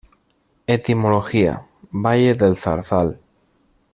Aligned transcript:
Etimología: 0.65 1.67
Valle 1.91 2.33
del 2.33 2.57
zarzal. 2.57 3.19